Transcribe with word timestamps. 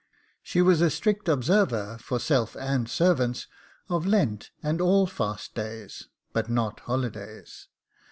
She 0.41 0.63
was 0.63 0.81
a 0.81 0.89
strict 0.89 1.29
observer, 1.29 1.99
for 1.99 2.17
self 2.19 2.55
and 2.55 2.89
servants, 2.89 3.45
of 3.87 4.07
Lent, 4.07 4.49
and 4.63 4.81
all 4.81 5.05
fast 5.05 5.53
days, 5.53 6.07
but 6.33 6.49
not 6.49 6.79
holidays. 6.79 7.67